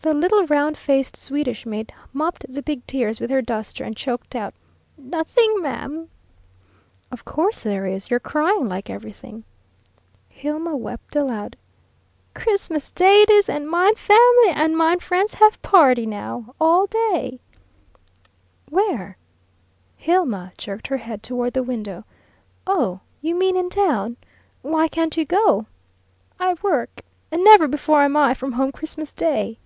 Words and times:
The 0.00 0.12
little 0.12 0.44
round 0.48 0.76
faced 0.76 1.16
Swedish 1.16 1.64
maid 1.64 1.90
mopped 2.12 2.44
the 2.46 2.60
big 2.60 2.86
tears 2.86 3.20
with 3.20 3.30
her 3.30 3.40
duster, 3.40 3.84
and 3.84 3.96
choked 3.96 4.36
out: 4.36 4.52
"Nothings, 4.98 5.62
ma'am!" 5.62 6.10
"Of 7.10 7.24
course 7.24 7.62
there 7.62 7.86
is! 7.86 8.10
You're 8.10 8.20
crying 8.20 8.68
like 8.68 8.90
everything." 8.90 9.44
Hilma 10.28 10.76
wept 10.76 11.16
aloud. 11.16 11.56
"Christmas 12.34 12.90
Day 12.92 13.22
it 13.22 13.30
is, 13.30 13.48
and 13.48 13.66
mine 13.66 13.94
family 13.94 14.50
and 14.50 14.76
mine 14.76 15.00
friends 15.00 15.32
have 15.36 15.62
party, 15.62 16.04
now, 16.04 16.54
all 16.60 16.84
day." 16.84 17.40
"Where?" 18.68 19.16
Hilma 19.96 20.52
jerked 20.58 20.88
her 20.88 20.98
head 20.98 21.22
toward 21.22 21.54
the 21.54 21.62
window. 21.62 22.04
"Oh, 22.66 23.00
you 23.22 23.34
mean 23.34 23.56
in 23.56 23.70
town? 23.70 24.18
Why 24.60 24.86
can't 24.86 25.16
you 25.16 25.24
go?" 25.24 25.64
"I 26.38 26.56
work. 26.62 27.00
And 27.30 27.42
never 27.42 27.66
before 27.66 28.02
am 28.02 28.18
I 28.18 28.34
from 28.34 28.52
home 28.52 28.70
Christmas 28.70 29.10
day." 29.10 29.56